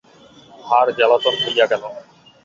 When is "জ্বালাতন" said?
0.97-1.35